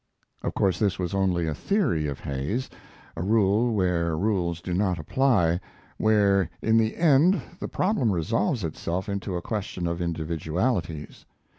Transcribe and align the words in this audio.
Of 0.41 0.55
course 0.55 0.79
this 0.79 0.97
was 0.97 1.13
only 1.13 1.45
a 1.45 1.53
theory 1.53 2.07
of 2.07 2.21
Hay's, 2.21 2.71
a 3.15 3.21
rule 3.21 3.71
where 3.71 4.17
rules 4.17 4.59
do 4.59 4.73
not 4.73 4.97
apply, 4.97 5.59
where 5.97 6.49
in 6.59 6.75
the 6.79 6.97
end 6.97 7.39
the 7.59 7.67
problem 7.67 8.11
resolves 8.11 8.63
itself 8.63 9.07
into 9.07 9.35
a 9.35 9.43
question 9.43 9.85
of 9.85 10.01
individualities. 10.01 11.27